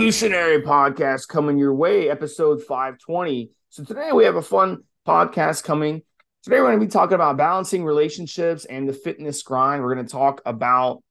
[0.00, 3.50] Evolutionary podcast coming your way, episode 520.
[3.68, 6.00] So today we have a fun podcast coming.
[6.42, 9.82] Today we're going to be talking about balancing relationships and the fitness grind.
[9.82, 11.02] We're going to talk about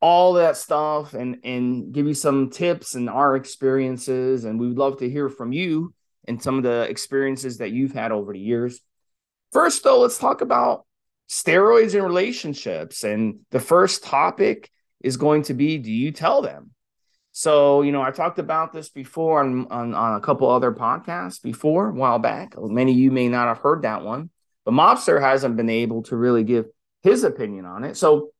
[0.00, 4.78] all that stuff and and give you some tips and our experiences and we would
[4.78, 5.92] love to hear from you
[6.28, 8.78] and some of the experiences that you've had over the years.
[9.52, 10.86] First though, let's talk about
[11.28, 16.73] steroids and relationships and the first topic is going to be do you tell them?
[17.36, 21.42] So, you know, I talked about this before on, on, on a couple other podcasts
[21.42, 22.54] before a while back.
[22.56, 24.30] Many of you may not have heard that one,
[24.64, 26.66] but Mobster hasn't been able to really give
[27.02, 27.96] his opinion on it.
[27.96, 28.30] So,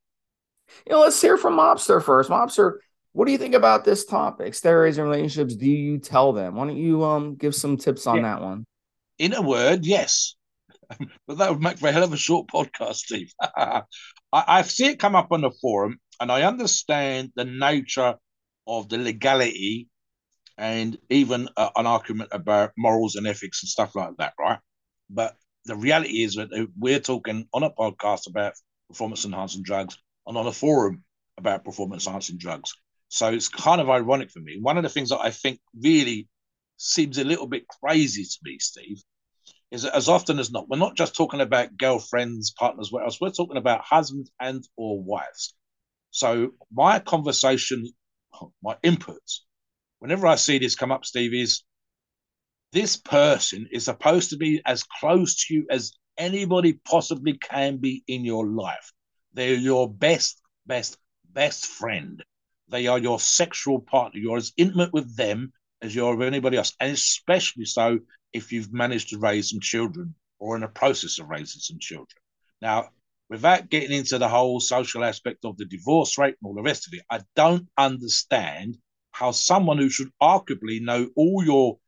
[0.86, 2.30] you know, let's hear from Mobster first.
[2.30, 2.74] Mobster,
[3.10, 4.52] what do you think about this topic?
[4.52, 5.56] Steroids and relationships.
[5.56, 6.54] Do you tell them?
[6.54, 8.22] Why don't you um give some tips on yeah.
[8.22, 8.64] that one?
[9.18, 10.36] In a word, yes.
[11.26, 13.32] but that would make for a hell of a short podcast, Steve.
[13.42, 13.82] I,
[14.32, 18.18] I see it come up on the forum, and I understand the nature
[18.66, 19.88] of the legality
[20.56, 24.58] and even uh, an argument about morals and ethics and stuff like that, right?
[25.10, 26.48] But the reality is that
[26.78, 28.54] we're talking on a podcast about
[28.88, 31.04] performance enhancing drugs and on a forum
[31.38, 32.74] about performance enhancing drugs.
[33.08, 34.58] So it's kind of ironic for me.
[34.60, 36.28] One of the things that I think really
[36.76, 39.02] seems a little bit crazy to me, Steve,
[39.70, 43.20] is that as often as not, we're not just talking about girlfriends, partners, what else,
[43.20, 45.54] we're talking about husbands and or wives.
[46.10, 47.88] So my conversation
[48.62, 49.40] my inputs.
[49.98, 51.62] Whenever I see this come up, Steve, is
[52.72, 58.02] this person is supposed to be as close to you as anybody possibly can be
[58.06, 58.92] in your life.
[59.32, 60.98] They're your best, best,
[61.32, 62.22] best friend.
[62.68, 64.20] They are your sexual partner.
[64.20, 67.98] You're as intimate with them as you're with anybody else, and especially so
[68.32, 72.16] if you've managed to raise some children or in the process of raising some children.
[72.60, 72.88] Now,
[73.28, 76.86] without getting into the whole social aspect of the divorce rate and all the rest
[76.86, 78.78] of it, I don't understand
[79.12, 81.78] how someone who should arguably know all your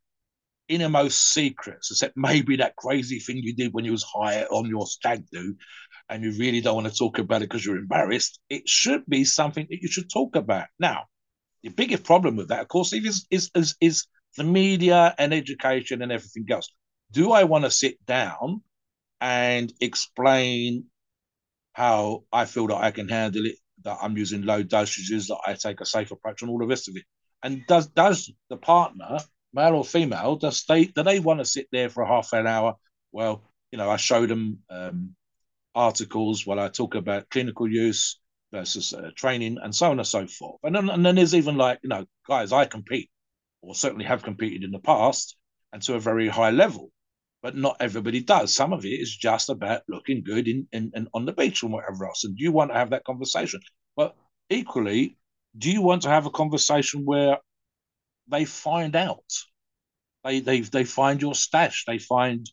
[0.69, 4.87] innermost secrets, except maybe that crazy thing you did when you was high on your
[4.87, 5.55] stag do,
[6.09, 9.25] and you really don't want to talk about it because you're embarrassed, it should be
[9.25, 10.67] something that you should talk about.
[10.79, 11.05] Now,
[11.63, 14.07] the biggest problem with that, of course, is is is, is
[14.37, 16.69] the media and education and everything else.
[17.13, 18.63] Do I want to sit down
[19.21, 20.85] and explain
[21.77, 25.53] how I feel that I can handle it, that I'm using low dosages, that I
[25.53, 27.05] take a safe approach, and all the rest of it.
[27.43, 29.19] And does does the partner,
[29.53, 32.47] male or female, does they do they want to sit there for a half an
[32.47, 32.77] hour?
[33.13, 35.17] Well, you know, I show them um,
[35.75, 38.21] articles while I talk about clinical use
[38.53, 40.61] versus uh, training and so on and so forth.
[40.63, 43.11] And then, and then there's even like, you know, guys, I compete
[43.61, 45.37] or certainly have competed in the past
[45.75, 46.91] and to a very high level
[47.47, 48.53] but not everybody does.
[48.53, 51.71] Some of it is just about looking good in, in, in on the beach and
[51.73, 52.25] whatever else.
[52.25, 53.61] And do you want to have that conversation?
[53.95, 54.17] But
[54.51, 55.17] equally,
[55.57, 57.39] do you want to have a conversation where
[58.27, 59.31] they find out?
[60.25, 61.85] They they they find your stash.
[61.87, 62.51] They find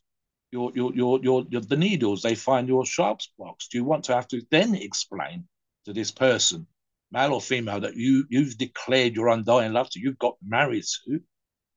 [0.52, 2.22] your your your your, your the needles.
[2.22, 3.70] They find your sharps box.
[3.70, 5.48] Do you want to have to then explain
[5.86, 6.68] to this person,
[7.12, 11.20] male or female, that you you've declared your undying love to, you've got married to,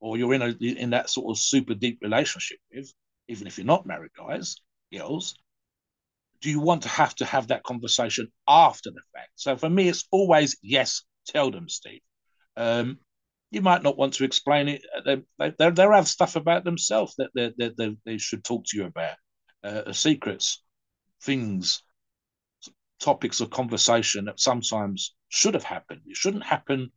[0.00, 2.92] or you're in a in that sort of super deep relationship with?
[3.28, 4.56] Even if you're not married, guys,
[4.92, 5.36] girls,
[6.40, 9.30] do you want to have to have that conversation after the fact?
[9.36, 12.00] So for me, it's always yes, tell them, Steve.
[12.56, 12.98] Um,
[13.50, 14.82] you might not want to explain it.
[15.04, 18.64] They, they, they, they have stuff about themselves that they, they, they, they should talk
[18.66, 19.16] to you about,
[19.64, 20.62] uh, secrets,
[21.22, 21.82] things,
[23.00, 26.00] topics of conversation that sometimes should have happened.
[26.06, 26.90] It shouldn't happen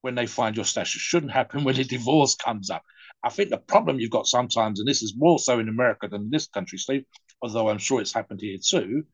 [0.00, 0.96] when they find your stash.
[0.96, 2.82] It shouldn't happen when a divorce comes up.
[3.24, 6.22] I think the problem you've got sometimes, and this is more so in America than
[6.22, 7.04] in this country, Steve,
[7.40, 9.04] although I'm sure it's happened here too,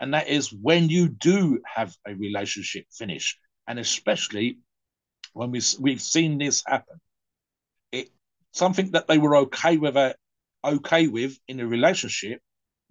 [0.00, 3.38] and that is when you do have a relationship finish,
[3.68, 4.58] and especially
[5.34, 7.00] when we we've seen this happen,
[7.92, 8.08] it
[8.52, 10.14] something that they were okay with a,
[10.64, 12.40] okay with in a relationship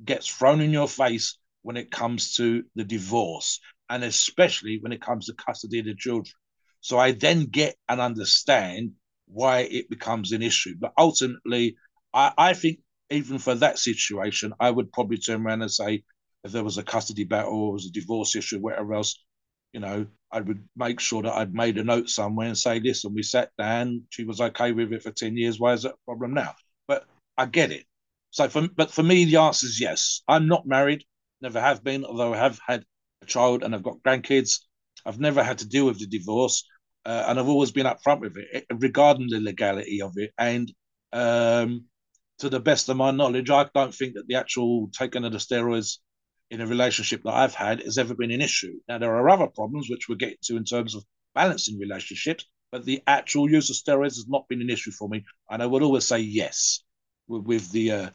[0.05, 5.01] gets thrown in your face when it comes to the divorce, and especially when it
[5.01, 6.33] comes to custody of the children.
[6.81, 8.91] So I then get and understand
[9.29, 10.75] why it becomes an issue.
[10.79, 11.77] But ultimately,
[12.13, 12.79] I, I think
[13.09, 16.03] even for that situation, I would probably turn around and say,
[16.43, 19.23] if there was a custody battle or was a divorce issue, whatever else,
[19.73, 23.13] you know, I would make sure that I'd made a note somewhere and say, listen,
[23.13, 25.59] we sat down, she was okay with it for 10 years.
[25.59, 26.53] Why is that a problem now?
[26.87, 27.05] But
[27.37, 27.85] I get it.
[28.31, 30.21] So for but for me, the answer is yes.
[30.27, 31.03] I'm not married,
[31.41, 32.83] never have been, although I have had
[33.21, 34.59] a child and I've got grandkids.
[35.05, 36.63] I've never had to deal with the divorce
[37.09, 40.31] uh, and I've always been upfront with it regarding the legality of it.
[40.37, 40.71] And
[41.11, 41.85] um,
[42.37, 45.39] to the best of my knowledge, I don't think that the actual taking of the
[45.39, 45.97] steroids
[46.51, 48.79] in a relationship that I've had has ever been an issue.
[48.87, 51.03] Now there are other problems which we'll get to in terms of
[51.33, 55.25] balancing relationships, but the actual use of steroids has not been an issue for me.
[55.49, 56.83] And I would always say yes
[57.27, 58.09] with, with the uh,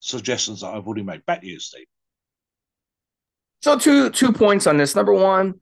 [0.00, 1.26] suggestions that I've already made.
[1.26, 1.84] Back to you, Steve.
[3.60, 4.96] So two two points on this.
[4.96, 5.60] Number one,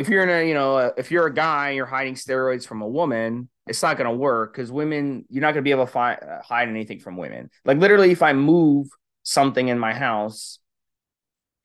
[0.00, 2.80] if you're in a you know uh, if you're a guy you're hiding steroids from
[2.80, 5.84] a woman, it's not going to work because women you're not going to be able
[5.84, 7.50] to fi- uh, hide anything from women.
[7.66, 8.88] Like literally, if I move
[9.24, 10.58] something in my house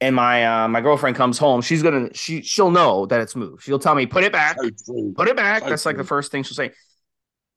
[0.01, 3.63] and my uh, my girlfriend comes home, she's gonna she she'll know that it's moved.
[3.63, 5.63] She'll tell me put it back, so put it back.
[5.63, 5.91] So That's true.
[5.91, 6.71] like the first thing she'll say.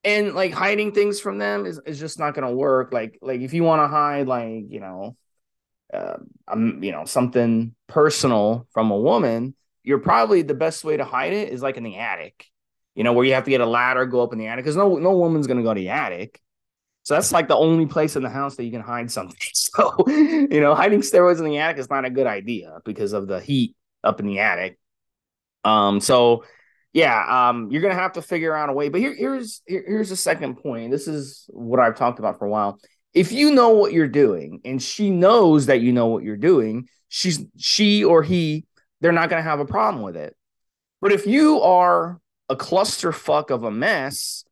[0.05, 2.93] And like hiding things from them is, is just not gonna work.
[2.93, 5.17] Like like if you want to hide like you know,
[5.93, 9.57] uh, um you know something personal from a woman,
[9.89, 12.45] you're probably the best way to hide it is like in the attic.
[12.95, 14.77] You know where you have to get a ladder, go up in the attic because
[14.77, 16.39] no no woman's gonna go to the attic.
[17.05, 19.37] So that's like the only place in the house that you can hide something.
[19.55, 23.29] So, you know, hiding steroids in the attic is not a good idea because of
[23.29, 24.79] the heat up in the attic.
[25.63, 26.45] Um, so
[26.93, 28.89] yeah, um, you're gonna have to figure out a way.
[28.89, 30.91] But here, here's here, here's the second point.
[30.91, 32.79] This is what I've talked about for a while.
[33.15, 36.89] If you know what you're doing and she knows that you know what you're doing,
[37.09, 38.67] she's she or he,
[39.01, 40.37] they're not gonna have a problem with it.
[41.01, 44.45] But if you are a clusterfuck of a mess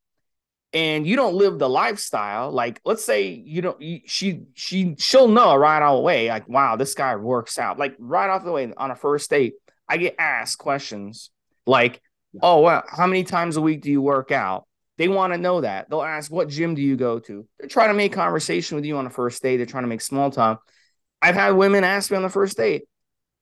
[0.72, 5.28] and you don't live the lifestyle like let's say you don't you, she she she'll
[5.28, 7.78] know right out way like wow this guy works out.
[7.78, 9.54] Like right off the way on a first date
[9.88, 11.31] i get asked questions
[11.64, 12.00] like
[12.42, 14.66] oh well how many times a week do you work out?
[14.99, 15.90] They want to know that.
[15.90, 17.46] They'll ask what gym do you go to?
[17.58, 19.58] They're trying to make conversation with you on a first date.
[19.58, 20.62] They're trying to make small talk.
[21.20, 22.84] I've had women ask me on the first date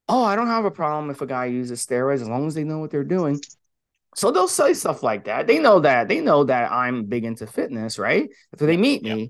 [0.08, 2.64] oh i don't have a problem if a guy uses steroids as long as they
[2.64, 3.40] know what they're doing
[4.14, 5.46] so they'll say stuff like that.
[5.46, 6.08] They know that.
[6.08, 8.30] They know that I'm big into fitness, right?
[8.58, 9.26] So they meet me, yeah.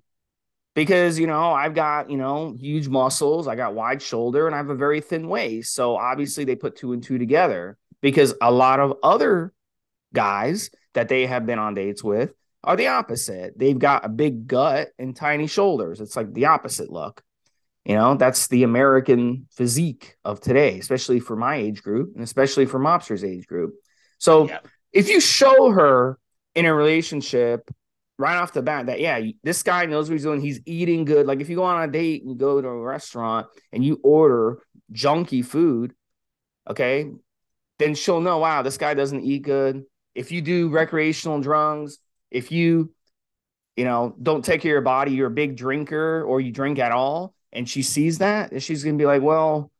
[0.74, 4.58] because you know I've got you know huge muscles, I got wide shoulder, and I
[4.58, 5.74] have a very thin waist.
[5.74, 9.52] So obviously they put two and two together because a lot of other
[10.12, 13.58] guys that they have been on dates with are the opposite.
[13.58, 16.00] They've got a big gut and tiny shoulders.
[16.00, 17.22] It's like the opposite look.
[17.84, 22.64] You know, that's the American physique of today, especially for my age group and especially
[22.64, 23.74] for Mobster's age group.
[24.18, 24.60] So yeah.
[24.92, 26.18] if you show her
[26.54, 27.70] in a relationship
[28.16, 31.26] right off the bat that yeah this guy knows what he's doing he's eating good.
[31.26, 34.00] Like if you go on a date and you go to a restaurant and you
[34.02, 34.60] order
[34.92, 35.94] junky food
[36.70, 37.10] okay
[37.78, 39.82] then she'll know wow this guy doesn't eat good.
[40.14, 41.98] If you do recreational drugs
[42.30, 42.94] if you
[43.76, 46.78] you know don't take care of your body you're a big drinker or you drink
[46.78, 49.70] at all and she sees that and she's gonna be like well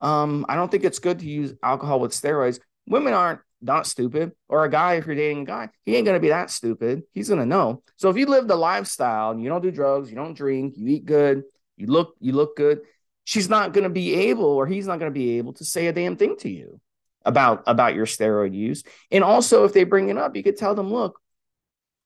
[0.00, 4.32] um i don't think it's good to use alcohol with steroids women aren't not stupid.
[4.48, 7.02] Or a guy, if you're dating a guy, he ain't gonna be that stupid.
[7.12, 7.82] He's gonna know.
[7.96, 10.86] So if you live the lifestyle and you don't do drugs, you don't drink, you
[10.88, 11.44] eat good,
[11.76, 12.82] you look, you look good,
[13.24, 16.16] she's not gonna be able, or he's not gonna be able to say a damn
[16.16, 16.80] thing to you
[17.24, 18.84] about about your steroid use.
[19.10, 21.18] And also, if they bring it up, you could tell them, look,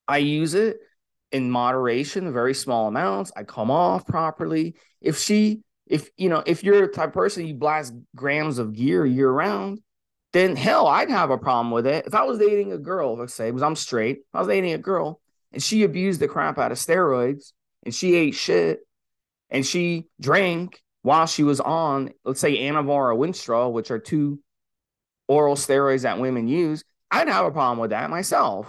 [0.06, 0.78] I use it
[1.32, 3.32] in moderation, very small amounts.
[3.36, 4.74] I come off properly.
[5.00, 9.04] If she, if you know, if you're a type person you blast grams of gear
[9.04, 9.80] year round,
[10.32, 12.06] then hell, I'd have a problem with it.
[12.06, 14.78] If I was dating a girl, let's say, because I'm straight, I was dating a
[14.78, 15.20] girl
[15.52, 17.52] and she abused the crap out of steroids
[17.84, 18.80] and she ate shit
[19.50, 24.40] and she drank while she was on, let's say, Anavar or Winstrol, which are two
[25.28, 28.66] oral steroids that women use, I'd have a problem with that myself.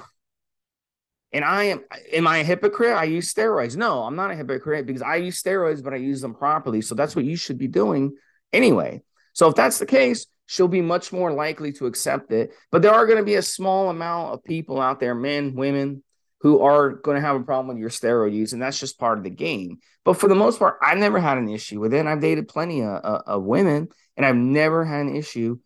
[1.32, 2.96] And I am, am I a hypocrite?
[2.96, 3.76] I use steroids.
[3.76, 6.82] No, I'm not a hypocrite because I use steroids, but I use them properly.
[6.82, 8.16] So that's what you should be doing
[8.52, 9.04] anyway.
[9.34, 12.52] So if that's the case, she'll be much more likely to accept it.
[12.72, 16.04] But there are going to be a small amount of people out there, men, women,
[16.42, 19.18] who are going to have a problem with your steroid use, and that's just part
[19.18, 19.80] of the game.
[20.06, 22.00] But for the most part, I've never had an issue with it.
[22.00, 25.60] And I've dated plenty of, of, of women, and I've never had an issue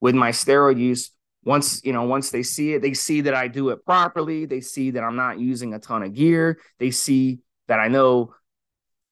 [0.00, 1.10] with my steroid use.
[1.46, 4.44] Once you know, once they see it, they see that I do it properly.
[4.44, 6.58] They see that I'm not using a ton of gear.
[6.78, 7.38] They see
[7.68, 8.34] that I know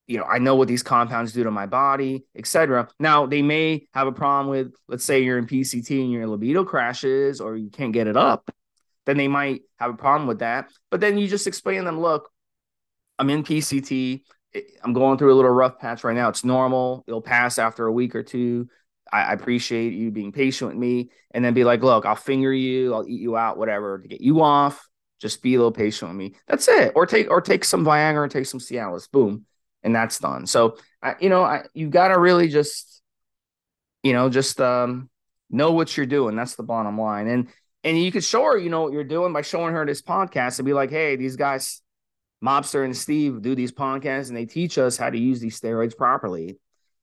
[0.06, 2.88] you know, I know what these compounds do to my body, etc.
[2.98, 6.64] Now, they may have a problem with, let's say you're in PCT and your libido
[6.64, 8.50] crashes or you can't get it up,
[9.06, 10.70] then they might have a problem with that.
[10.90, 12.30] But then you just explain them, look,
[13.18, 14.22] I'm in PCT.
[14.82, 16.28] I'm going through a little rough patch right now.
[16.28, 17.04] It's normal.
[17.08, 18.68] It'll pass after a week or two.
[19.12, 21.10] I, appreciate you being patient with me.
[21.30, 24.20] And then be like, look, I'll finger you, I'll eat you out, whatever, to get
[24.20, 24.88] you off.
[25.20, 26.34] Just be a little patient with me.
[26.46, 26.92] That's it.
[26.94, 29.10] Or take or take some Viagra and take some Cialis.
[29.10, 29.46] Boom
[29.84, 30.46] and that's done.
[30.46, 33.02] So, I, you know, I, you got to really just,
[34.02, 35.10] you know, just um,
[35.50, 36.34] know what you're doing.
[36.34, 37.28] That's the bottom line.
[37.28, 37.48] And
[37.84, 40.58] and you could show her, you know, what you're doing by showing her this podcast
[40.58, 41.82] and be like, hey, these guys,
[42.42, 45.94] Mobster and Steve, do these podcasts and they teach us how to use these steroids
[45.94, 46.58] properly.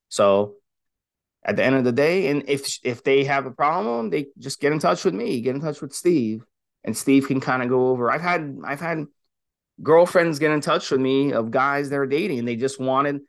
[0.09, 0.55] So
[1.43, 4.59] at the end of the day, and if if they have a problem, they just
[4.59, 6.45] get in touch with me, get in touch with Steve,
[6.83, 8.11] and Steve can kind of go over.
[8.11, 9.05] I've had I've had
[9.81, 13.21] girlfriends get in touch with me of guys they're dating and they just wanted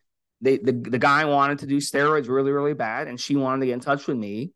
[0.42, 3.66] they the, the guy wanted to do steroids really really bad and she wanted to
[3.66, 4.52] get in touch with me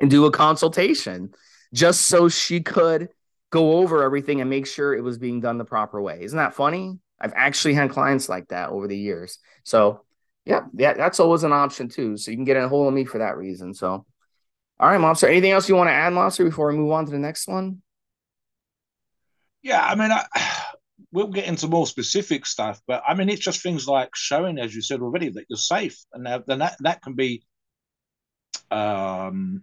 [0.00, 1.32] and do a consultation
[1.72, 3.08] just so she could
[3.50, 6.22] go over everything and make sure it was being done the proper way.
[6.22, 6.98] Isn't that funny?
[7.20, 9.38] I've actually had clients like that over the years.
[9.62, 10.02] So
[10.44, 13.04] yeah yeah that's always an option too so you can get a hold of me
[13.04, 14.04] for that reason so
[14.80, 15.28] all right Mobster.
[15.28, 17.82] anything else you want to add Mobster, before we move on to the next one
[19.62, 20.24] yeah i mean I
[21.12, 24.74] we'll get into more specific stuff, but I mean, it's just things like showing, as
[24.74, 27.44] you said already, that you're safe, and then that that can be
[28.70, 29.62] um,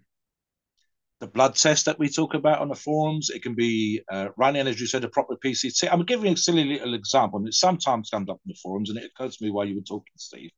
[1.20, 3.30] the blood test that we talk about on the forums.
[3.30, 5.90] It can be uh, running, as you said, a proper PCT.
[5.92, 9.00] I'm giving a silly little example, and it sometimes comes up in the forums, and
[9.00, 10.52] it occurs to me while you were talking, Steve.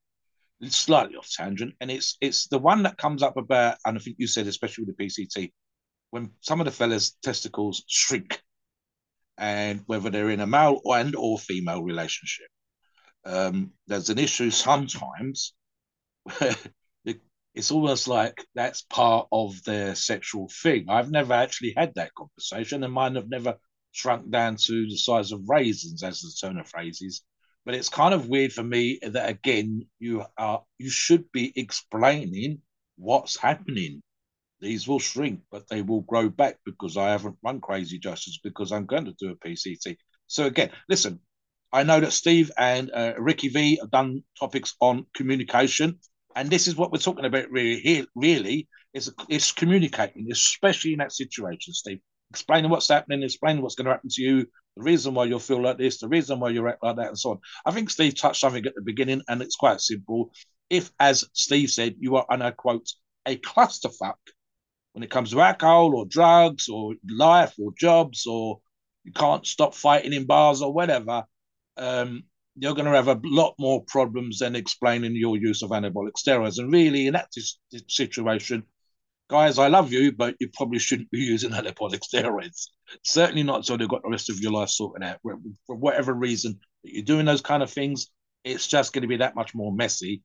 [0.70, 4.18] Slightly off tangent, and it's it's the one that comes up about, and I think
[4.20, 5.52] you said especially with the PCT,
[6.12, 8.42] when some of the fellas' testicles shrink
[9.38, 12.48] and whether they're in a male and or female relationship.
[13.26, 15.54] Um, there's an issue sometimes
[16.24, 16.56] where
[17.54, 20.86] it's almost like that's part of their sexual thing.
[20.90, 23.58] I've never actually had that conversation, and mine have never
[23.92, 27.22] shrunk down to the size of raisins, as the Turner phrase is.
[27.66, 32.62] But it's kind of weird for me that again you are you should be explaining
[32.98, 34.02] what's happening
[34.62, 38.72] these will shrink, but they will grow back because I haven't run crazy justice because
[38.72, 39.98] I'm going to do a PCT.
[40.28, 41.20] So again, listen,
[41.74, 46.00] I know that Steve and uh, Ricky V have done topics on communication,
[46.36, 48.06] and this is what we're talking about really here.
[48.16, 52.00] Really, is it's communicating, especially in that situation, Steve.
[52.32, 54.48] Explaining what's happening, explaining what's going to happen to you,
[54.78, 57.32] the reason why you'll feel like this, the reason why you're like that, and so
[57.32, 57.40] on.
[57.66, 60.32] I think Steve touched something at the beginning, and it's quite simple.
[60.70, 62.88] If, as Steve said, you are, and I quote,
[63.28, 64.16] a clusterfuck
[64.94, 68.60] when it comes to alcohol or drugs or life or jobs or
[69.04, 71.26] you can't stop fighting in bars or whatever,
[71.78, 72.24] um,
[72.56, 76.60] you're going to have a lot more problems than explaining your use of anabolic steroids.
[76.60, 77.30] And really, in that
[77.88, 78.64] situation,
[79.32, 82.68] guys, I love you, but you probably shouldn't be using anabolic steroids.
[83.04, 85.20] Certainly not until you've got the rest of your life sorted out.
[85.66, 88.08] For whatever reason that you're doing those kind of things,
[88.44, 90.22] it's just going to be that much more messy.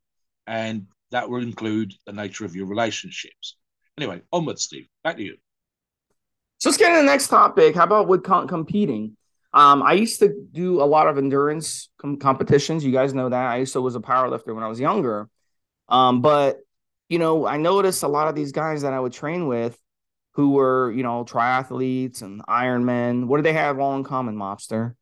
[0.49, 3.57] And that will include the nature of your relationships.
[3.97, 4.89] Anyway, onward, Steve.
[5.05, 5.37] Back to you.
[6.59, 7.77] So let's get to the next topic.
[7.77, 9.17] How about with com- competing?
[9.53, 12.85] Um, I used to do a lot of endurance com- competitions.
[12.85, 13.47] You guys know that.
[13.53, 15.29] I used to was a powerlifter when I was younger.
[15.89, 16.59] Um, but
[17.09, 19.79] you know, I noticed a lot of these guys that I would train with
[20.33, 23.27] who were, you know, triathletes and Ironmen.
[23.27, 24.95] What do they have all in common, Mobster?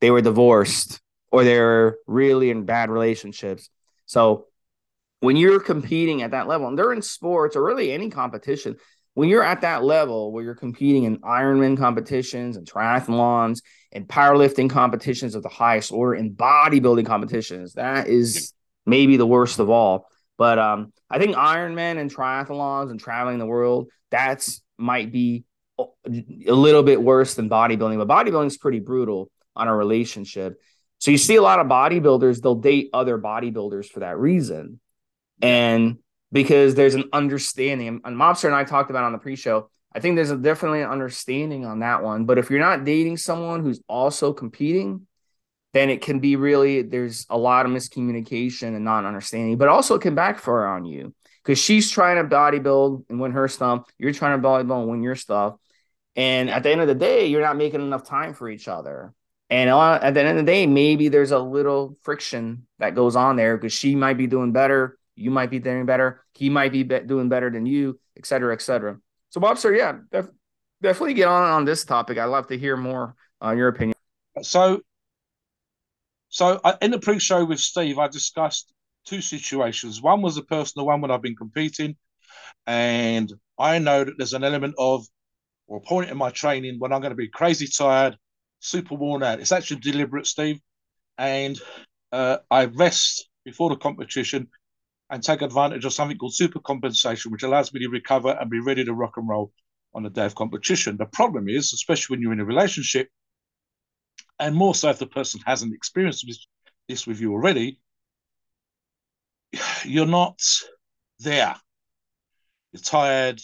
[0.00, 3.68] They were divorced or they're really in bad relationships.
[4.06, 4.46] So
[5.20, 8.76] when you're competing at that level, and they're in sports or really any competition,
[9.14, 13.60] when you're at that level where you're competing in Ironman competitions and triathlons
[13.92, 18.52] and powerlifting competitions of the highest order and bodybuilding competitions, that is
[18.86, 20.08] maybe the worst of all.
[20.36, 25.44] But um, I think Ironman and triathlons and traveling the world, that's might be
[25.78, 28.04] a little bit worse than bodybuilding.
[28.04, 30.60] But bodybuilding is pretty brutal on a relationship.
[30.98, 34.80] So you see a lot of bodybuilders, they'll date other bodybuilders for that reason.
[35.42, 35.98] And
[36.32, 40.16] because there's an understanding, and Mobster and I talked about on the pre-show, I think
[40.16, 42.24] there's a definitely an understanding on that one.
[42.24, 45.06] But if you're not dating someone who's also competing,
[45.74, 49.96] then it can be really there's a lot of miscommunication and not understanding, but also
[49.96, 53.84] it can backfire on you because she's trying to bodybuild and win her stuff.
[53.98, 55.56] You're trying to bodybuild and win your stuff.
[56.16, 59.12] And at the end of the day, you're not making enough time for each other.
[59.50, 63.36] And at the end of the day, maybe there's a little friction that goes on
[63.36, 66.24] there because she might be doing better you might be doing better.
[66.32, 68.98] He might be, doing better than you, et cetera, et cetera.
[69.30, 70.30] So, Mobster, yeah, def-
[70.82, 72.18] definitely get on on this topic.
[72.18, 73.94] I'd love to hear more on your opinion.
[74.42, 74.80] So,
[76.34, 78.74] so I, in the pre-show with Steve, I discussed
[79.06, 80.02] two situations.
[80.02, 81.94] One was a personal one when I've been competing,
[82.66, 85.06] and I know that there's an element of
[85.68, 88.18] or a point in my training when I'm going to be crazy tired,
[88.58, 89.38] super worn out.
[89.38, 90.58] It's actually deliberate, Steve,
[91.18, 91.56] and
[92.10, 94.48] uh, I rest before the competition
[95.10, 98.58] and take advantage of something called super compensation, which allows me to recover and be
[98.58, 99.52] ready to rock and roll
[99.94, 100.96] on the day of competition.
[100.96, 103.08] The problem is, especially when you're in a relationship,
[104.38, 106.26] and more so if the person hasn't experienced
[106.88, 107.80] this with you already,
[109.84, 110.40] you're not
[111.20, 111.54] there.
[112.72, 113.40] You're tired.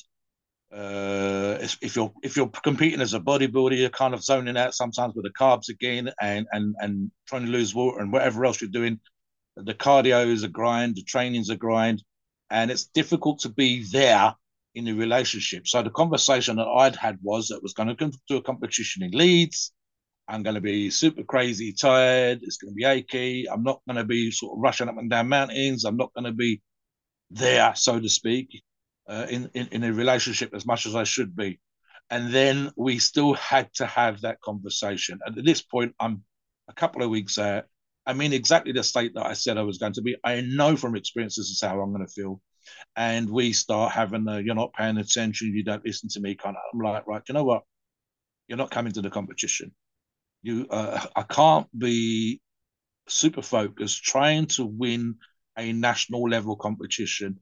[0.73, 5.15] Uh, if you're if you're competing as a bodybuilder, you're kind of zoning out sometimes
[5.15, 8.71] with the carbs again, and and and trying to lose water and whatever else you're
[8.71, 9.01] doing
[9.57, 12.03] the cardio is a grind, the training's a grind,
[12.51, 14.35] and it's difficult to be there
[14.75, 15.67] in the relationship.
[15.67, 19.11] So the conversation that I'd had was that was going to to a competition in
[19.11, 19.73] Leeds.
[20.31, 22.41] I'm going to be super crazy tired.
[22.43, 23.47] It's going to be achy.
[23.51, 25.85] I'm not going to be sort of rushing up and down mountains.
[25.85, 26.63] I'm not going to be
[27.31, 28.63] there, so to speak,
[29.09, 31.61] uh, in, in in a relationship as much as I should be.
[32.11, 35.21] And then we still had to have that conversation.
[35.25, 36.25] And at this point, I'm
[36.69, 37.65] a couple of weeks out.
[38.07, 40.17] I'm in exactly the state that I said I was going to be.
[40.25, 42.41] I know from experience this is how I'm going to feel
[42.97, 46.57] and we start having the you're not paying attention, you don't listen to me kind
[46.57, 46.63] of.
[46.73, 47.63] I'm like, right, you know what?
[48.49, 49.73] You're not coming to the competition.
[50.43, 52.41] You, uh, I can't be
[53.09, 55.17] super focused trying to win
[55.59, 57.41] a national level competition,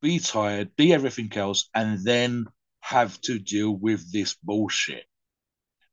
[0.00, 2.46] be tired, be everything else, and then
[2.80, 5.04] have to deal with this bullshit.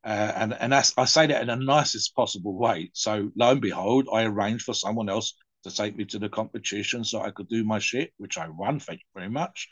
[0.03, 2.91] Uh, and and that's, I say that in the nicest possible way.
[2.93, 7.03] So lo and behold, I arranged for someone else to take me to the competition
[7.03, 8.79] so I could do my shit, which I won.
[8.79, 9.67] Thank you very much.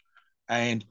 [0.50, 0.84] And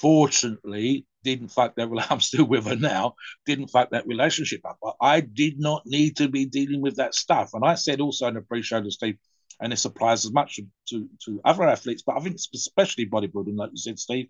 [0.00, 1.88] fortunately, didn't fuck that.
[1.88, 3.14] Well, I'm still with her now.
[3.46, 4.78] Didn't fuck that relationship up.
[4.82, 7.50] But I did not need to be dealing with that stuff.
[7.54, 9.16] And I said also in the pre-show to Steve,
[9.60, 10.58] and this applies as much
[10.88, 14.26] to, to other athletes, but I think especially bodybuilding, like you said, Steve,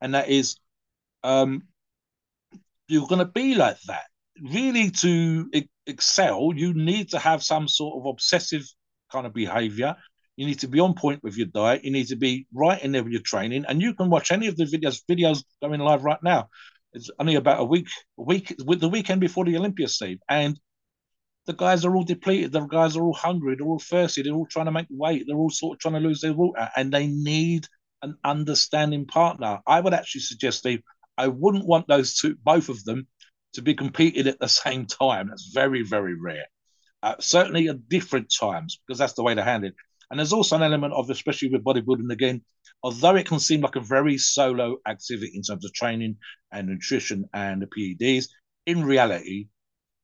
[0.00, 0.56] and that is,
[1.22, 1.62] um,
[2.88, 4.06] you're going to be like that.
[4.42, 5.50] Really, to
[5.86, 8.66] excel, you need to have some sort of obsessive
[9.12, 9.96] kind of behavior.
[10.40, 11.84] You need to be on point with your diet.
[11.84, 13.66] You need to be right in there with your training.
[13.68, 16.48] And you can watch any of the videos, videos going live right now.
[16.94, 20.18] It's only about a week, a week with the weekend before the Olympia, Steve.
[20.30, 20.58] And
[21.44, 22.52] the guys are all depleted.
[22.52, 23.54] The guys are all hungry.
[23.54, 24.22] They're all thirsty.
[24.22, 25.24] They're all trying to make weight.
[25.26, 27.66] They're all sort of trying to lose their water, and they need
[28.00, 29.60] an understanding partner.
[29.66, 30.80] I would actually suggest, Steve,
[31.18, 33.08] I wouldn't want those two, both of them,
[33.52, 35.28] to be competing at the same time.
[35.28, 36.46] That's very, very rare
[37.02, 39.74] uh, certainly at different times, because that's the way to handle it.
[40.10, 42.42] And there's also an element of, especially with bodybuilding again,
[42.82, 46.16] although it can seem like a very solo activity in terms of training
[46.52, 48.28] and nutrition and the PEDs,
[48.66, 49.48] in reality,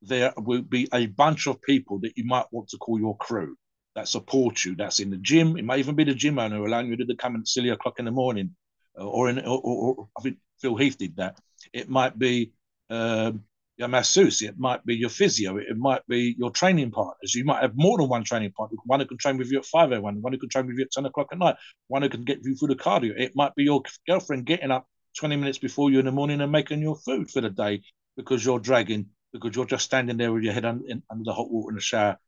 [0.02, 3.56] there will be a bunch of people that you might want to call your crew
[3.94, 4.76] that support you.
[4.76, 5.56] That's in the gym.
[5.56, 8.04] It might even be the gym owner allowing you to come at silly o'clock in
[8.04, 8.54] the morning,
[8.98, 11.38] uh, or in or, or, or I think Phil Heath did that.
[11.72, 12.52] It might be
[12.90, 13.42] um,
[13.76, 17.34] your masseuse, it might be your physio, it might be your training partners.
[17.34, 19.66] You might have more than one training partner, one who can train with you at
[19.66, 21.56] 5 a.m., one who can train with you at 10 o'clock at night,
[21.88, 23.12] one who can get you through the cardio.
[23.18, 24.86] It might be your girlfriend getting up
[25.18, 27.82] 20 minutes before you in the morning and making your food for the day
[28.16, 31.50] because you're dragging, because you're just standing there with your head under, under the hot
[31.50, 32.18] water in the shower,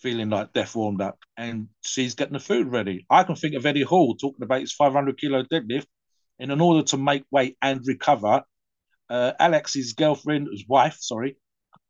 [0.00, 3.06] feeling like death warmed up, and she's getting the food ready.
[3.08, 5.86] I can think of Eddie Hall talking about his 500 kilo deadlift,
[6.38, 8.42] and in order to make weight and recover,
[9.12, 11.36] uh, Alex's girlfriend, his wife, sorry,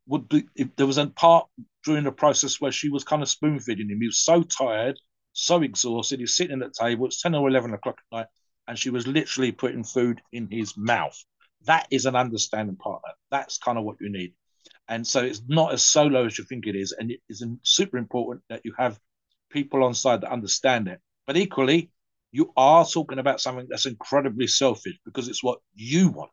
[0.08, 0.44] would be
[0.76, 1.46] there was a part
[1.84, 4.00] during the process where she was kind of spoon feeding him.
[4.00, 4.98] He was so tired,
[5.32, 6.18] so exhausted.
[6.18, 7.06] He's sitting at the table.
[7.06, 8.26] It's ten or eleven o'clock at night,
[8.66, 11.16] and she was literally putting food in his mouth.
[11.64, 13.10] That is an understanding partner.
[13.30, 14.34] That's kind of what you need.
[14.88, 17.98] And so it's not as solo as you think it is, and it is super
[17.98, 18.98] important that you have
[19.48, 20.98] people on side that understand it.
[21.28, 21.92] But equally,
[22.32, 26.32] you are talking about something that's incredibly selfish because it's what you want.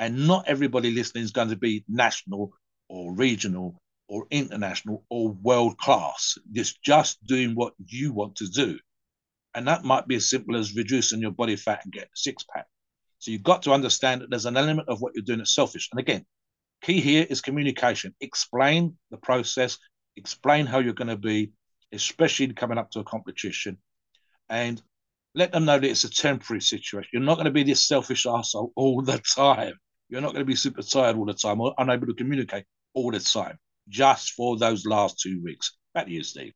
[0.00, 2.54] And not everybody listening is going to be national
[2.88, 6.38] or regional or international or world class.
[6.54, 8.78] It's just doing what you want to do.
[9.54, 12.44] And that might be as simple as reducing your body fat and get a six
[12.44, 12.66] pack.
[13.18, 15.90] So you've got to understand that there's an element of what you're doing that's selfish.
[15.92, 16.24] And again,
[16.80, 18.14] key here is communication.
[18.22, 19.76] Explain the process,
[20.16, 21.52] explain how you're going to be,
[21.92, 23.76] especially coming up to a competition.
[24.48, 24.80] And
[25.34, 27.10] let them know that it's a temporary situation.
[27.12, 29.74] You're not going to be this selfish asshole all the time.
[30.10, 33.12] You're not going to be super tired all the time or unable to communicate all
[33.12, 35.76] the time, just for those last two weeks.
[35.94, 36.52] Back to you, Steve.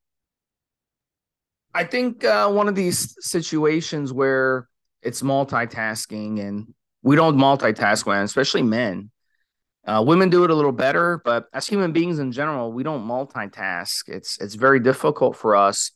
[1.72, 4.68] I think uh, one of these situations where
[5.02, 9.10] it's multitasking and we don't multitask, man, especially men.
[9.86, 13.06] Uh, women do it a little better, but as human beings in general, we don't
[13.06, 14.08] multitask.
[14.08, 15.90] It's it's very difficult for us,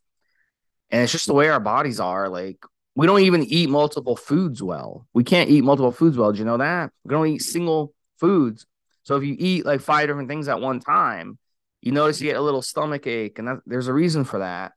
[0.90, 2.28] and it's just the way our bodies are.
[2.28, 2.58] Like
[2.98, 5.06] we don't even eat multiple foods well.
[5.14, 6.32] We can't eat multiple foods well.
[6.32, 6.90] Do you know that?
[7.04, 8.66] We don't eat single foods.
[9.04, 11.38] So if you eat like five different things at one time,
[11.80, 14.72] you notice you get a little stomach ache, and that, there's a reason for that.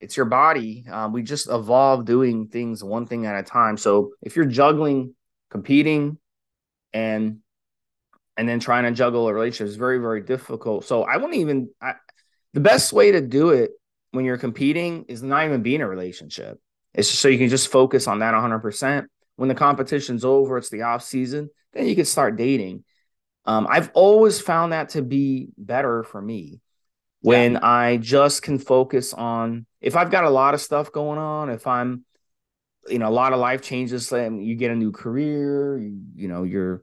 [0.00, 0.84] It's your body.
[0.88, 3.76] Um, we just evolved doing things one thing at a time.
[3.76, 5.16] So if you're juggling,
[5.50, 6.16] competing,
[6.92, 7.38] and
[8.36, 10.84] and then trying to juggle a relationship is very very difficult.
[10.84, 11.70] So I wouldn't even.
[11.82, 11.94] I,
[12.54, 13.72] the best way to do it
[14.12, 16.60] when you're competing is not even be in a relationship
[16.94, 19.06] it's just so you can just focus on that 100%.
[19.36, 22.84] When the competition's over, it's the off season, then you can start dating.
[23.44, 26.60] Um, I've always found that to be better for me
[27.20, 27.60] when yeah.
[27.62, 31.66] I just can focus on if I've got a lot of stuff going on, if
[31.66, 32.04] I'm
[32.88, 34.10] you know, a lot of life changes.
[34.10, 36.82] You get a new career, you, you know, you're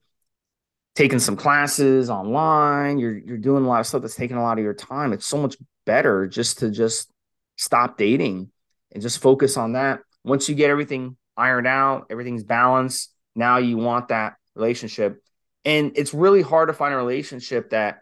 [0.96, 4.58] taking some classes online, you're you're doing a lot of stuff that's taking a lot
[4.58, 5.14] of your time.
[5.14, 7.12] It's so much better just to just
[7.58, 8.50] stop dating
[8.96, 10.00] and just focus on that.
[10.24, 15.22] Once you get everything ironed out, everything's balanced, now you want that relationship.
[15.66, 18.00] And it's really hard to find a relationship that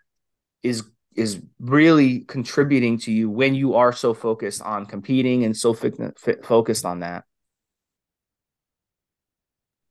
[0.61, 0.83] is
[1.15, 6.85] is really contributing to you when you are so focused on competing and so focused
[6.85, 7.23] on that.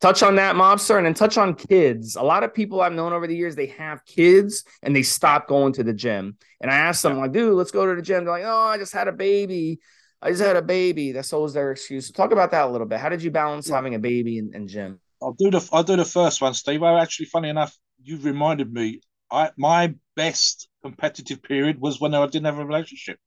[0.00, 2.16] Touch on that mobster and then touch on kids.
[2.16, 5.48] A lot of people i've known over the years they have kids and they stop
[5.48, 6.36] going to the gym.
[6.60, 8.24] And i asked them like dude let's go to the gym.
[8.24, 9.80] They're like oh i just had a baby
[10.22, 12.98] i just had a baby that's always their excuse talk about that a little bit
[12.98, 13.74] how did you balance yeah.
[13.74, 16.82] having a baby and, and gym i'll do the i'll do the first one steve
[16.82, 22.24] I actually funny enough you reminded me i my best competitive period was when i
[22.26, 23.18] didn't have a relationship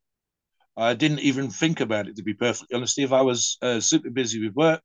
[0.78, 4.10] i didn't even think about it to be perfectly honest steve i was uh, super
[4.10, 4.82] busy with work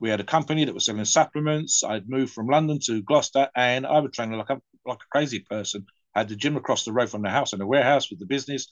[0.00, 1.84] we had a company that was selling supplements.
[1.84, 5.40] I'd moved from London to Gloucester, and I was training like a like a crazy
[5.40, 5.86] person.
[6.14, 8.26] I had the gym across the road from the house and a warehouse with the
[8.26, 8.66] business.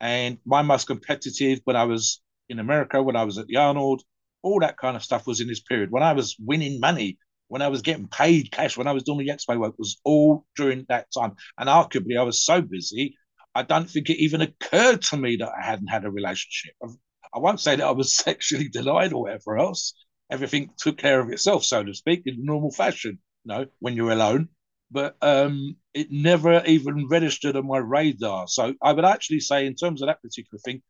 [0.00, 4.02] And my most competitive when I was in America, when I was at the Arnold,
[4.42, 5.90] all that kind of stuff was in this period.
[5.90, 9.18] When I was winning money, when I was getting paid cash, when I was doing
[9.18, 11.34] the expo work, was all during that time.
[11.58, 13.16] And arguably, I was so busy,
[13.54, 16.74] I don't think it even occurred to me that I hadn't had a relationship.
[16.82, 19.94] I won't say that I was sexually denied or whatever else
[20.30, 23.18] everything took care of itself, so to speak, in normal fashion.
[23.44, 24.48] You know, when you're alone,
[24.90, 28.48] but um, it never even registered on my radar.
[28.48, 30.82] So I would actually say, in terms of that particular thing,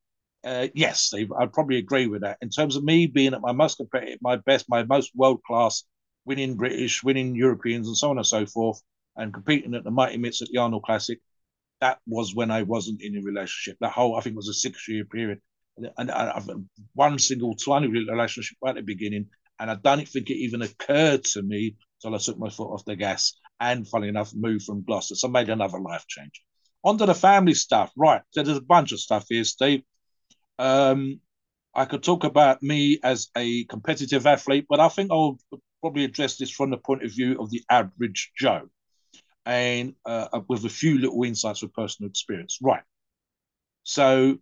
[0.44, 2.38] uh, yes, I'd probably agree with that.
[2.40, 5.84] In terms of me being at my most competitive, my best, my most world class,
[6.24, 8.80] winning British, winning Europeans, and so on and so forth,
[9.16, 11.18] and competing at the Mighty Mitts at the Arnold Classic,
[11.80, 13.76] that was when I wasn't in a relationship.
[13.80, 15.40] That whole, I think, was a six year period
[15.96, 16.48] and I've
[16.94, 19.26] one single tiny relationship right at the beginning,
[19.58, 22.84] and I don't think it even occurred to me until I took my foot off
[22.84, 25.14] the gas and, funny enough, moved from Gloucester.
[25.14, 26.42] So I made another life change.
[26.82, 27.92] Onto the family stuff.
[27.96, 28.22] Right.
[28.30, 29.82] So there's a bunch of stuff here, Steve.
[30.58, 31.20] Um,
[31.74, 35.38] I could talk about me as a competitive athlete, but I think I'll
[35.80, 38.68] probably address this from the point of view of the average Joe
[39.46, 42.58] and uh, with a few little insights of personal experience.
[42.62, 42.82] Right.
[43.82, 44.38] So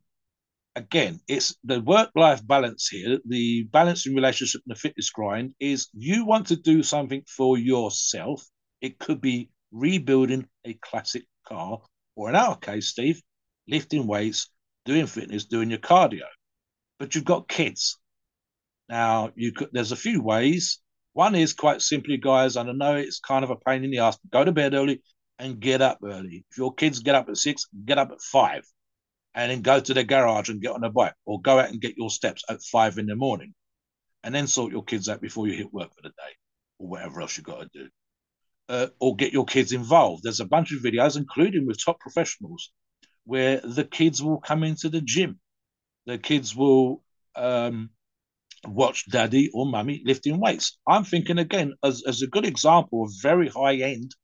[0.79, 5.89] again, it's the work life balance here, the balancing relationship and the fitness grind is
[5.93, 8.47] you want to do something for yourself.
[8.81, 11.81] It could be rebuilding a classic car,
[12.15, 13.21] or in our case, Steve,
[13.67, 14.51] lifting weights,
[14.85, 16.27] doing fitness, doing your cardio.
[16.99, 17.99] But you've got kids.
[18.89, 20.81] Now, you could, there's a few ways.
[21.13, 23.99] One is quite simply, guys, and I know it's kind of a pain in the
[23.99, 25.03] ass, but go to bed early
[25.41, 26.45] and get up early.
[26.51, 28.65] If your kids get up at six, get up at five
[29.39, 31.81] and then go to the garage and get on a bike or go out and
[31.81, 33.55] get your steps at five in the morning
[34.25, 36.35] and then sort your kids out before you hit work for the day
[36.81, 37.89] or whatever else you've got to do.
[38.69, 40.25] Uh, or get your kids involved.
[40.25, 42.73] There's a bunch of videos, including with top professionals,
[43.25, 45.39] where the kids will come into the gym.
[46.07, 47.05] The kids will
[47.37, 47.91] um,
[48.67, 50.79] watch daddy or mummy lifting weights.
[50.87, 54.17] I'm thinking again as, as a good example of very high end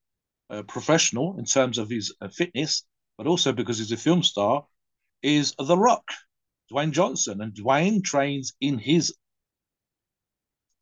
[0.50, 2.84] uh, professional in terms of his uh, fitness,
[3.16, 4.66] but also because he's a film star
[5.24, 6.10] is The Rock,
[6.70, 7.40] Dwayne Johnson.
[7.40, 9.14] And Dwayne trains in his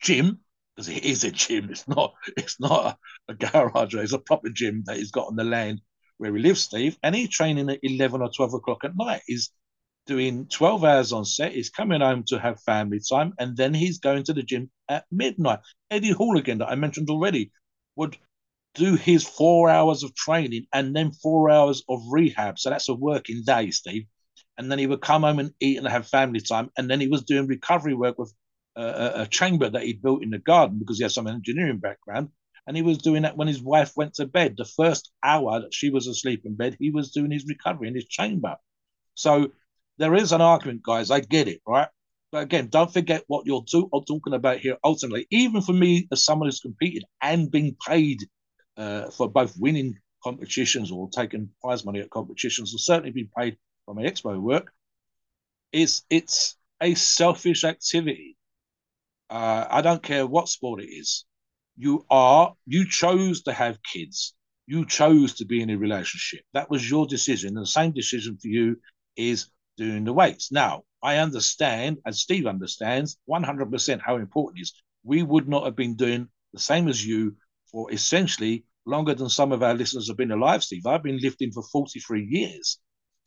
[0.03, 0.41] gym,
[0.75, 4.51] because it is a gym, it's not it's not a, a garage, it's a proper
[4.51, 5.81] gym that he's got on the land
[6.19, 6.99] where he lives, Steve.
[7.03, 9.23] And he's training at 11 or 12 o'clock at night.
[9.27, 9.51] He's
[10.07, 11.53] doing 12 hours on set.
[11.53, 15.05] He's coming home to have family time, and then he's going to the gym at
[15.13, 15.61] midnight.
[15.91, 17.53] Eddie Hall again, that I mentioned already,
[17.95, 18.17] would
[18.75, 22.59] do his four hours of training and then four hours of rehab.
[22.59, 24.07] So that's a working day, Steve
[24.63, 26.71] and then he would come home and eat and have family time.
[26.79, 28.33] And then he was doing recovery work with
[28.77, 32.29] a, a chamber that he built in the garden because he has some engineering background.
[32.67, 34.55] And he was doing that when his wife went to bed.
[34.57, 37.95] The first hour that she was asleep in bed, he was doing his recovery in
[37.95, 38.57] his chamber.
[39.15, 39.51] So
[39.99, 41.11] there is an argument, guys.
[41.11, 41.89] I get it, right?
[42.31, 44.77] But again, don't forget what you're do- talking about here.
[44.85, 48.21] Ultimately, even for me, as someone who's competed and been paid
[48.77, 53.57] uh, for both winning competitions or taking prize money at competitions, or certainly been paid
[53.85, 54.73] from my expo work,
[55.73, 58.37] is it's a selfish activity.
[59.31, 61.25] Uh, I don't care what sport it is.
[61.77, 64.35] You are you chose to have kids.
[64.67, 66.45] You chose to be in a relationship.
[66.53, 67.57] That was your decision.
[67.57, 68.77] And the same decision for you
[69.17, 70.53] is doing the weights.
[70.53, 74.73] Now, I understand, as Steve understands, 100% how important it is.
[75.03, 77.37] We would not have been doing the same as you
[77.71, 80.87] for essentially longer than some of our listeners have been alive, Steve.
[80.87, 82.79] I've been lifting for 43 years.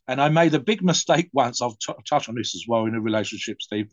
[0.07, 1.61] And I made a big mistake once.
[1.61, 3.91] I'll t- on this as well in a relationship, Steve.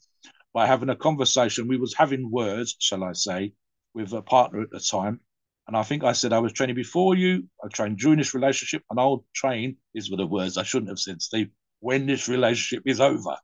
[0.53, 1.69] by having a conversation.
[1.69, 3.55] We was having words, shall I say,
[3.95, 5.21] with a partner at the time.
[5.67, 8.83] And I think I said I was training before you, I trained during this relationship,
[8.91, 12.83] and I'll train, these were the words I shouldn't have said, Steve, when this relationship
[12.87, 13.37] is over.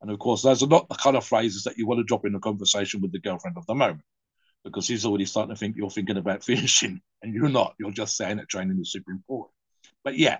[0.00, 2.24] And of course, those are not the kind of phrases that you want to drop
[2.24, 4.02] in a conversation with the girlfriend of the moment,
[4.64, 7.74] because she's already starting to think you're thinking about finishing, and you're not.
[7.78, 9.52] You're just saying that training is super important.
[10.02, 10.38] But yeah,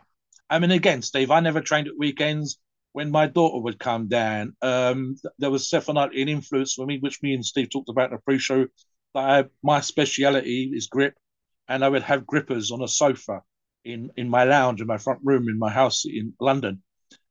[0.49, 2.59] I mean, again, Steve, I never trained at weekends.
[2.93, 7.23] When my daughter would come down, um, there was definitely an influence for me, which
[7.23, 8.67] me and Steve talked about in the pre-show.
[9.15, 11.15] That I, my speciality is grip,
[11.69, 13.43] and I would have grippers on a sofa
[13.85, 16.83] in in my lounge in my front room in my house in London,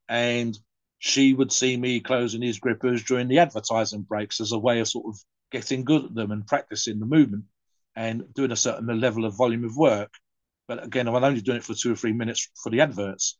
[0.07, 0.57] and
[0.99, 4.87] she would see me closing these grippers during the advertising breaks as a way of
[4.87, 5.19] sort of
[5.51, 7.43] getting good at them and practicing the movement
[7.95, 10.11] and doing a certain level of volume of work.
[10.67, 13.37] But again, I'm only doing it for two or three minutes for the adverts.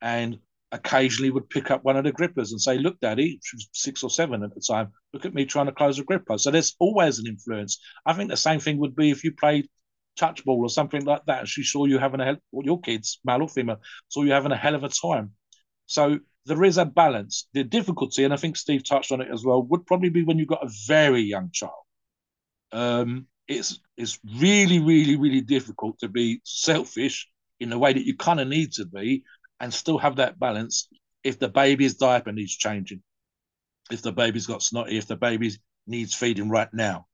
[0.00, 0.38] And
[0.72, 4.02] occasionally would pick up one of the grippers and say, Look, Daddy, she was six
[4.02, 6.36] or seven at the time, look at me trying to close a gripper.
[6.36, 7.78] So there's always an influence.
[8.04, 9.68] I think the same thing would be if you played
[10.16, 11.48] touch ball or something like that.
[11.48, 14.56] She saw you having a hell, your kids, male or female, saw you having a
[14.56, 15.32] hell of a time.
[15.86, 17.48] So there is a balance.
[17.52, 20.38] The difficulty, and I think Steve touched on it as well, would probably be when
[20.38, 21.72] you've got a very young child.
[22.72, 27.28] Um, it's it's really, really, really difficult to be selfish
[27.60, 29.24] in the way that you kind of need to be
[29.60, 30.88] and still have that balance
[31.22, 33.02] if the baby's diaper needs changing,
[33.90, 35.52] if the baby's got snotty, if the baby
[35.86, 37.06] needs feeding right now.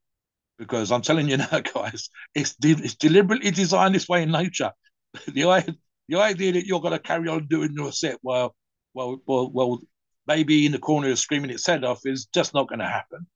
[0.59, 4.73] Because I'm telling you now, guys, it's, de- it's deliberately designed this way in nature.
[5.29, 5.75] the, idea,
[6.09, 8.55] the idea that you're going to carry on doing your set while
[8.95, 9.81] well, well, well,
[10.27, 13.27] baby in the corner is screaming its head off is just not going to happen.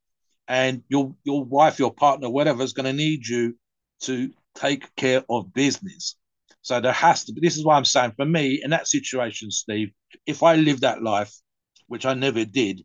[0.46, 3.56] And your your wife, your partner, whatever, is going to need you
[4.02, 6.16] to take care of business.
[6.62, 7.40] So there has to be.
[7.40, 9.90] This is why I'm saying for me in that situation, Steve,
[10.26, 11.34] if I lived that life,
[11.88, 12.82] which I never did,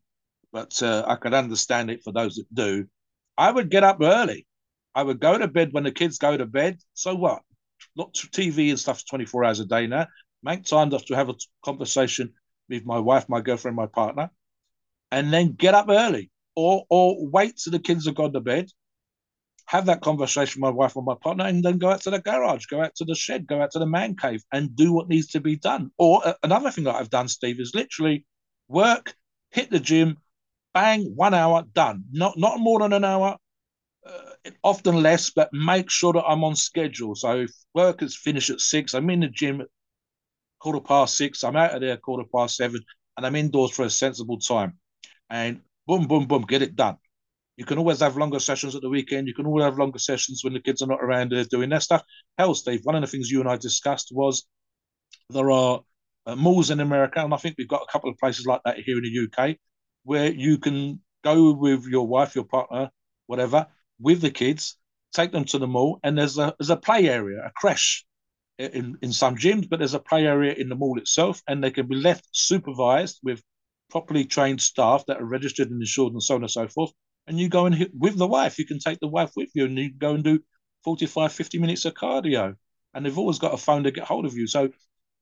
[0.52, 2.88] but uh, I could understand it for those that do,
[3.38, 4.46] I would get up early.
[4.96, 6.80] I would go to bed when the kids go to bed.
[6.94, 7.42] So what?
[7.96, 10.08] Not TV and stuff 24 hours a day now.
[10.44, 12.34] Make time to have a conversation
[12.70, 14.30] with my wife, my girlfriend, my partner,
[15.12, 18.68] and then get up early or or wait till the kids have gone to bed,
[19.66, 22.20] have that conversation with my wife or my partner, and then go out to the
[22.20, 25.10] garage, go out to the shed, go out to the man cave, and do what
[25.10, 25.92] needs to be done.
[25.98, 28.26] Or uh, another thing that I've done, Steve, is literally
[28.68, 29.14] work,
[29.52, 30.18] hit the gym,
[30.74, 32.04] bang, one hour, done.
[32.12, 33.38] Not not more than an hour.
[34.06, 37.14] Uh, often less, but make sure that I'm on schedule.
[37.16, 39.68] So if work is finished at six, I'm in the gym at
[40.60, 41.44] quarter past six.
[41.44, 42.82] I'm out of there quarter past seven,
[43.18, 44.80] and I'm indoors for a sensible time.
[45.30, 46.98] And boom, boom, boom, get it done.
[47.58, 49.28] You can always have longer sessions at the weekend.
[49.28, 51.80] You can always have longer sessions when the kids are not around uh, doing their
[51.80, 52.04] stuff.
[52.38, 54.46] Hell, Steve, one of the things you and I discussed was
[55.32, 55.82] there are
[56.28, 58.78] uh, malls in America, and I think we've got a couple of places like that
[58.78, 59.58] here in the UK,
[60.04, 62.92] where you can go with your wife, your partner,
[63.26, 63.66] whatever,
[64.00, 64.78] with the kids,
[65.12, 68.06] take them to the mall, and there's a there's a play area, a creche
[68.60, 71.72] in, in some gyms, but there's a play area in the mall itself, and they
[71.72, 73.42] can be left supervised with
[73.90, 76.92] properly trained staff that are registered and insured and so on and so forth.
[77.28, 79.66] And you go and hit, with the wife, you can take the wife with you
[79.66, 80.40] and you go and do
[80.84, 82.56] 45, 50 minutes of cardio.
[82.94, 84.48] And they've always got a phone to get hold of you.
[84.48, 84.70] So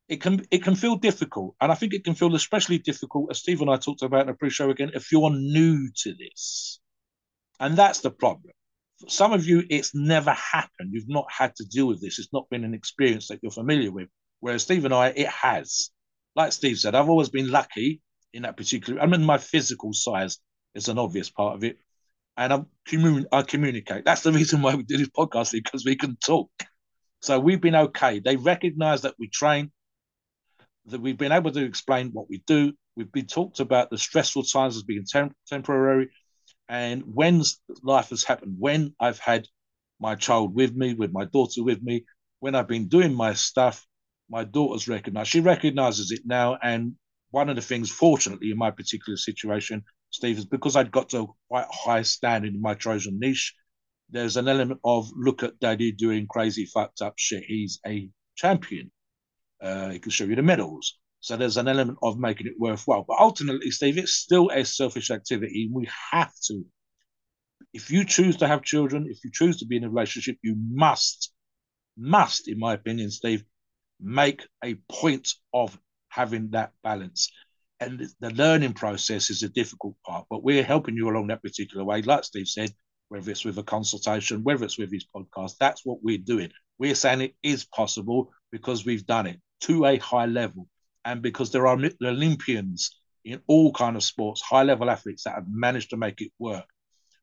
[0.08, 1.56] it can it can feel difficult.
[1.60, 4.30] And I think it can feel especially difficult, as Steve and I talked about in
[4.30, 6.80] a pre-show again, if you're new to this.
[7.60, 8.54] And that's the problem
[9.08, 10.92] some of you, it's never happened.
[10.92, 12.20] You've not had to deal with this.
[12.20, 14.10] It's not been an experience that you're familiar with.
[14.40, 15.92] Whereas Steve and I, it has.
[16.36, 18.02] Like Steve said, I've always been lucky
[18.34, 19.02] in that particular.
[19.02, 20.40] I mean, my physical size
[20.76, 21.78] is an obvious part of it,
[22.36, 24.06] and I'm commun- I communicate.
[24.06, 26.50] That's the reason why we do this podcast because we can talk.
[27.22, 28.20] So we've been okay.
[28.20, 29.72] They recognise that we train,
[30.86, 32.74] that we've been able to explain what we do.
[32.96, 36.10] We've been talked about the stressful times as being tem- temporary,
[36.70, 37.44] and when
[37.82, 39.48] life has happened, when I've had
[40.00, 42.06] my child with me, with my daughter with me,
[42.40, 43.86] when I've been doing my stuff,
[44.30, 45.30] my daughter's recognized.
[45.30, 46.58] She recognizes it now.
[46.62, 46.96] And
[47.32, 51.36] one of the things, fortunately, in my particular situation, Steve, is because I'd got to
[51.50, 53.54] quite high standard in my Trojan niche,
[54.10, 57.44] there's an element of look at daddy doing crazy fucked up shit.
[57.44, 58.92] He's a champion.
[59.62, 60.98] Uh, he can show you the medals.
[61.20, 63.04] So there's an element of making it worthwhile.
[63.08, 65.70] But ultimately, Steve, it's still a selfish activity.
[65.72, 66.63] We have to.
[67.74, 70.56] If you choose to have children, if you choose to be in a relationship, you
[70.58, 71.34] must,
[71.98, 73.44] must, in my opinion, Steve,
[74.00, 75.78] make a point of
[76.18, 77.32] having that balance.
[77.80, 81.86] And the learning process is a difficult part, but we're helping you along that particular
[81.86, 82.02] way.
[82.02, 82.72] Like Steve said,
[83.10, 86.52] whether it's with a consultation, whether it's with his podcast, that's what we're doing.
[86.80, 90.68] We're saying it is possible because we've done it to a high level
[91.06, 95.48] and because there are Olympians in all kind of sports, high level athletes that have
[95.48, 96.66] managed to make it work.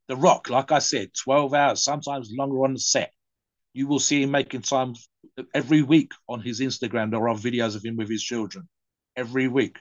[0.06, 3.12] The Rock, like I said, 12 hours, sometimes longer on the set.
[3.72, 4.94] You will see him making time
[5.52, 7.10] every week on his Instagram.
[7.10, 8.68] There are videos of him with his children
[9.16, 9.78] every week.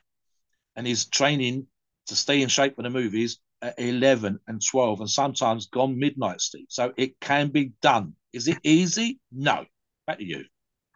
[0.75, 1.67] And he's training
[2.07, 6.41] to stay in shape for the movies at 11 and 12 and sometimes gone midnight,
[6.41, 6.65] Steve.
[6.69, 8.13] So it can be done.
[8.33, 9.19] Is it easy?
[9.31, 9.65] No.
[10.07, 10.43] Back to you.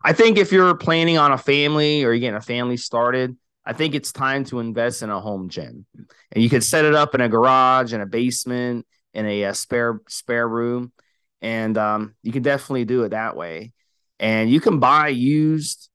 [0.03, 3.73] I think if you're planning on a family or you're getting a family started, I
[3.73, 5.85] think it's time to invest in a home gym.
[6.31, 9.53] And you could set it up in a garage, in a basement, in a, a
[9.53, 10.93] spare spare room,
[11.41, 13.73] and um, you can definitely do it that way.
[14.19, 15.89] And you can buy used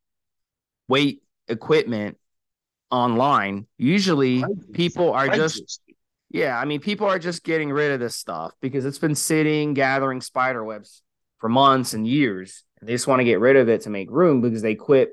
[0.89, 2.19] weight equipment
[2.93, 3.67] online.
[3.79, 5.81] Usually, people are just
[6.31, 9.75] yeah, I mean, people are just getting rid of this stuff because it's been sitting,
[9.75, 11.03] gathering spider webs
[11.39, 12.65] for months and years.
[12.81, 15.11] And they just want to get rid of it to make room because they quit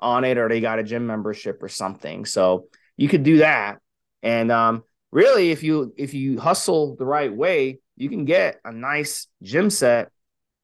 [0.00, 2.24] on it or they got a gym membership or something.
[2.24, 3.78] So you could do that.
[4.20, 8.72] And um, really, if you if you hustle the right way, you can get a
[8.72, 10.10] nice gym set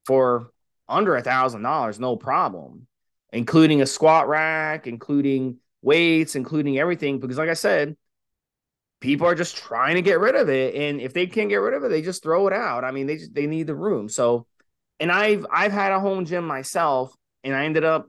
[0.07, 0.51] for
[0.89, 2.89] under a thousand dollars, no problem,
[3.33, 7.21] including a squat rack, including weights, including everything.
[7.21, 7.97] Because, like I said,
[9.01, 11.75] people are just trying to get rid of it, and if they can't get rid
[11.75, 12.85] of it, they just throw it out.
[12.85, 14.09] I mean, they just, they need the room.
[14.09, 14.47] So,
[14.99, 18.09] and I've I've had a home gym myself, and I ended up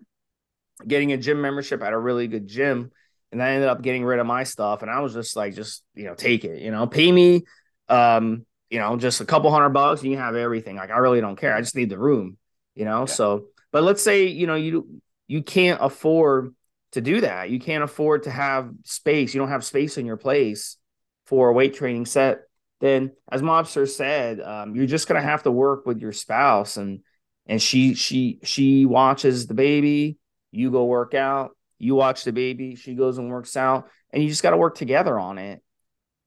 [0.88, 2.92] getting a gym membership at a really good gym,
[3.32, 5.84] and I ended up getting rid of my stuff, and I was just like, just
[5.96, 7.44] you know, take it, you know, pay me,
[7.90, 10.78] um, you know, just a couple hundred bucks, and you have everything.
[10.78, 11.54] Like I really don't care.
[11.54, 12.38] I just need the room,
[12.74, 13.02] you know.
[13.02, 13.14] Yeah.
[13.14, 16.55] So, but let's say you know you you can't afford
[16.96, 17.50] to do that.
[17.50, 19.34] You can't afford to have space.
[19.34, 20.78] You don't have space in your place
[21.26, 22.42] for a weight training set.
[22.82, 27.02] Then, as Mobster said, um, you're just gonna have to work with your spouse, and
[27.46, 30.18] and she she she watches the baby.
[30.52, 31.52] You go work out.
[31.78, 32.76] You watch the baby.
[32.76, 35.62] She goes and works out, and you just got to work together on it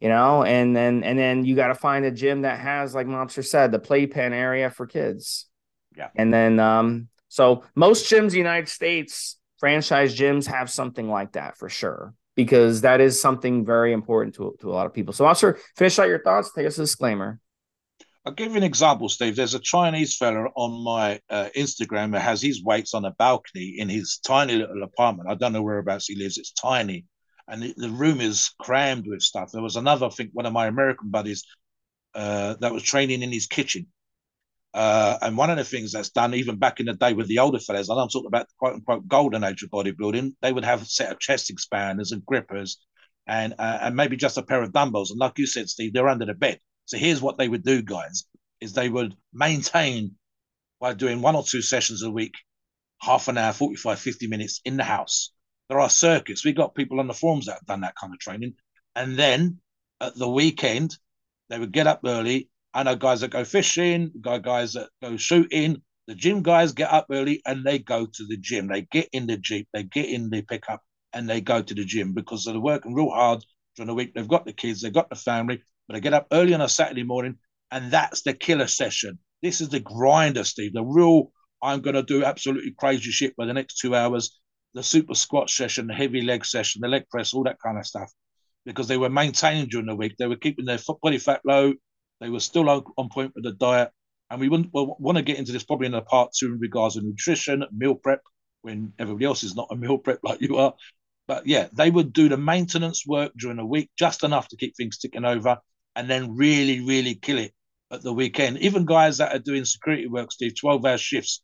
[0.00, 3.06] you know and then and then you got to find a gym that has like
[3.06, 5.46] mobster said the playpen area for kids
[5.96, 11.08] yeah and then um so most gyms in the united states franchise gyms have something
[11.08, 14.94] like that for sure because that is something very important to, to a lot of
[14.94, 17.40] people so mobster finish out your thoughts take us a disclaimer
[18.26, 19.36] I'll give you an example, Steve.
[19.36, 23.76] There's a Chinese fella on my uh, Instagram that has his weights on a balcony
[23.78, 25.30] in his tiny little apartment.
[25.30, 26.36] I don't know whereabouts he lives.
[26.36, 27.06] It's tiny
[27.48, 29.50] and the, the, room is crammed with stuff.
[29.50, 31.44] There was another, I think, one of my American buddies
[32.14, 33.86] uh, that was training in his kitchen.
[34.78, 37.40] Uh, and one of the things that's done, even back in the day with the
[37.40, 40.64] older fellas, and I'm talking about the quote unquote golden age of bodybuilding, they would
[40.64, 42.78] have a set of chest expanders and grippers
[43.26, 45.10] and uh, and maybe just a pair of dumbbells.
[45.10, 46.60] And like you said, Steve, they're under the bed.
[46.86, 48.24] So here's what they would do, guys,
[48.60, 50.14] is they would maintain
[50.80, 52.34] by doing one or two sessions a week,
[53.02, 55.32] half an hour, 45, 50 minutes in the house
[55.68, 56.44] there are circuits.
[56.44, 58.54] We got people on the forums that have done that kind of training.
[58.94, 59.58] And then
[60.00, 60.96] at the weekend,
[61.48, 62.48] they would get up early.
[62.78, 65.82] I know guys that go fishing, guys that go shooting.
[66.06, 68.68] The gym guys get up early and they go to the gym.
[68.68, 70.80] They get in the Jeep, they get in the pickup,
[71.12, 74.14] and they go to the gym because they're working real hard during the week.
[74.14, 76.68] They've got the kids, they've got the family, but they get up early on a
[76.68, 77.38] Saturday morning,
[77.72, 79.18] and that's the killer session.
[79.42, 80.72] This is the grinder, Steve.
[80.72, 84.38] The real, I'm going to do absolutely crazy shit for the next two hours
[84.74, 87.84] the super squat session, the heavy leg session, the leg press, all that kind of
[87.84, 88.12] stuff,
[88.64, 90.14] because they were maintaining during the week.
[90.16, 91.72] They were keeping their body fat low.
[92.20, 93.90] They were still on, on point with the diet.
[94.30, 96.94] And we wouldn't want to get into this probably in a part two in regards
[96.94, 98.20] to nutrition, meal prep,
[98.62, 100.74] when everybody else is not a meal prep like you are.
[101.26, 104.76] But yeah, they would do the maintenance work during the week, just enough to keep
[104.76, 105.58] things ticking over,
[105.96, 107.52] and then really, really kill it
[107.90, 108.58] at the weekend.
[108.58, 111.42] Even guys that are doing security work, Steve, 12 hour shifts,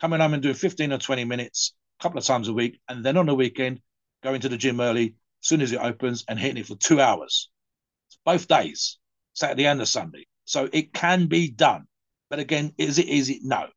[0.00, 3.04] coming home and doing 15 or 20 minutes a couple of times a week, and
[3.04, 3.80] then on the weekend,
[4.22, 7.00] going to the gym early as soon as it opens and hitting it for two
[7.00, 7.50] hours,
[8.24, 8.98] both days,
[9.36, 10.26] Saturday and the Sunday.
[10.44, 11.86] So it can be done.
[12.30, 13.40] But again, is it easy?
[13.42, 13.68] No.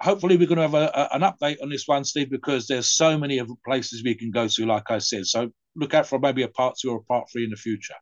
[0.00, 2.90] Hopefully, we're going to have a, a, an update on this one, Steve, because there's
[2.90, 5.26] so many other places we can go to, like I said.
[5.26, 7.94] So look out for maybe a part two or a part three in the future.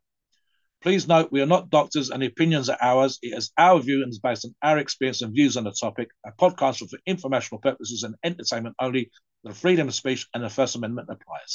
[0.81, 3.19] Please note we are not doctors and the opinions are ours.
[3.21, 6.09] It is our view and is based on our experience and views on the topic.
[6.25, 9.09] A podcast for informational purposes and entertainment only.
[9.45, 11.51] The freedom of speech and the First Amendment applies.